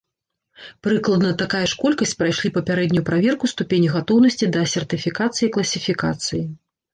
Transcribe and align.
Прыкладна 0.85 1.33
такая 1.41 1.61
ж 1.73 1.77
колькасць 1.83 2.13
прайшлі 2.21 2.51
папярэднюю 2.55 3.03
праверку 3.09 3.51
ступені 3.53 3.93
гатоўнасці 3.97 4.45
да 4.57 4.65
сертыфікацыі 4.73 5.45
і 5.51 5.53
класіфікацыі. 5.59 6.43